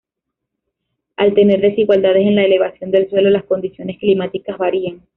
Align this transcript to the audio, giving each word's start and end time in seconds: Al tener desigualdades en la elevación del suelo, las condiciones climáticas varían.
Al 1.15 1.35
tener 1.35 1.61
desigualdades 1.61 2.25
en 2.25 2.33
la 2.33 2.43
elevación 2.45 2.89
del 2.89 3.07
suelo, 3.11 3.29
las 3.29 3.43
condiciones 3.45 3.99
climáticas 3.99 4.57
varían. 4.57 5.03